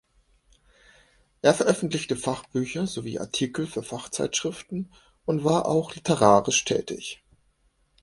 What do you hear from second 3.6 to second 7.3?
für Fachzeitschriften und war auch literarisch tätig.